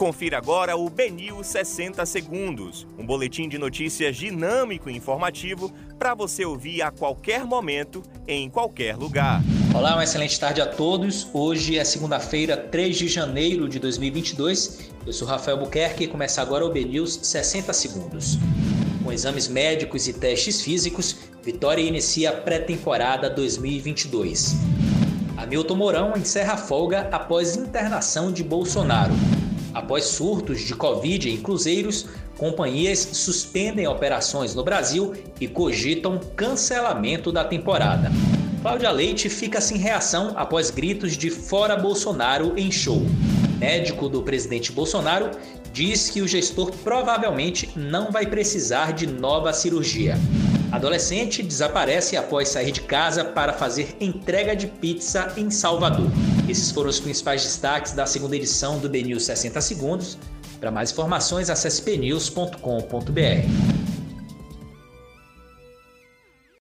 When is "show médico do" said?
42.70-44.22